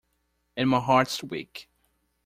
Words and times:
And 0.57 0.67
my 0.67 0.79
heart's 0.79 1.21
weak. 1.23 1.69